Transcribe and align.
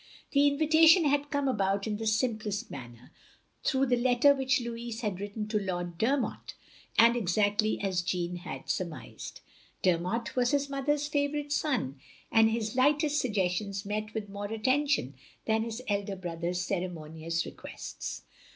The 0.31 0.47
invitation 0.47 1.05
had 1.05 1.29
come 1.29 1.47
about 1.47 1.85
in 1.85 1.97
the 1.97 2.07
simplest 2.07 2.71
manner, 2.71 3.11
through 3.63 3.85
the 3.85 3.95
letter 4.01 4.33
which 4.33 4.59
Louis 4.59 4.99
had 4.99 5.19
written 5.19 5.47
to 5.49 5.59
Lord 5.59 5.99
Dermot, 5.99 6.55
and 6.97 7.15
exactly 7.15 7.79
as 7.81 8.01
Jeanne 8.01 8.37
had 8.37 8.67
surmised. 8.67 9.41
Dermot 9.83 10.35
was 10.35 10.49
his 10.49 10.71
mother's 10.71 11.07
favourite 11.07 11.51
son, 11.51 11.99
and 12.31 12.49
his 12.49 12.75
lightest 12.75 13.19
suggestions 13.21 13.85
met 13.85 14.11
with 14.15 14.27
more 14.27 14.51
attention 14.51 15.13
than 15.45 15.61
his 15.61 15.83
elder 15.87 16.15
brother's 16.15 16.61
ceremonious 16.61 17.45
requests. 17.45 18.23